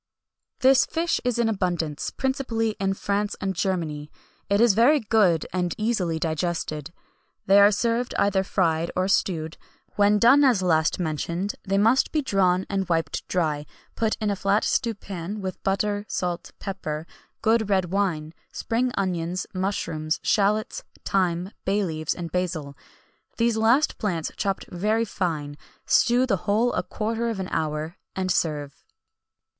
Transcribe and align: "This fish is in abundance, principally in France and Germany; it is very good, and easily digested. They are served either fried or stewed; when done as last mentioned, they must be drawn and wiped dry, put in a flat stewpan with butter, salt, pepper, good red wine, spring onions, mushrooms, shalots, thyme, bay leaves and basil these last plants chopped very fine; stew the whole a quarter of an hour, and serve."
"This 0.61 0.87
fish 0.87 1.21
is 1.23 1.37
in 1.37 1.47
abundance, 1.47 2.09
principally 2.09 2.71
in 2.79 2.95
France 2.95 3.35
and 3.39 3.53
Germany; 3.53 4.09
it 4.49 4.59
is 4.59 4.73
very 4.73 4.99
good, 4.99 5.45
and 5.53 5.75
easily 5.77 6.17
digested. 6.17 6.91
They 7.45 7.59
are 7.59 7.69
served 7.71 8.15
either 8.17 8.43
fried 8.43 8.89
or 8.95 9.07
stewed; 9.07 9.57
when 9.97 10.17
done 10.17 10.43
as 10.43 10.63
last 10.63 10.97
mentioned, 10.99 11.53
they 11.65 11.77
must 11.77 12.11
be 12.11 12.23
drawn 12.23 12.65
and 12.67 12.89
wiped 12.89 13.27
dry, 13.27 13.67
put 13.95 14.15
in 14.19 14.31
a 14.31 14.35
flat 14.35 14.63
stewpan 14.63 15.39
with 15.39 15.61
butter, 15.61 16.03
salt, 16.07 16.51
pepper, 16.57 17.05
good 17.43 17.69
red 17.69 17.91
wine, 17.91 18.33
spring 18.51 18.91
onions, 18.97 19.45
mushrooms, 19.53 20.19
shalots, 20.23 20.83
thyme, 21.05 21.51
bay 21.63 21.83
leaves 21.85 22.15
and 22.15 22.31
basil 22.31 22.75
these 23.37 23.55
last 23.55 23.99
plants 23.99 24.31
chopped 24.35 24.65
very 24.71 25.05
fine; 25.05 25.55
stew 25.85 26.25
the 26.25 26.37
whole 26.49 26.73
a 26.73 26.81
quarter 26.81 27.29
of 27.29 27.39
an 27.39 27.49
hour, 27.51 27.97
and 28.15 28.31
serve." 28.31 28.83